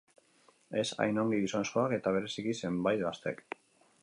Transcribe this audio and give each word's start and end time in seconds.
Ez 0.83 0.85
hain 1.03 1.21
ongi 1.25 1.41
gizonezkoek 1.43 1.95
eta 2.01 2.17
bereziki 2.17 2.57
zenbait 2.63 3.05
gaztek. 3.05 3.49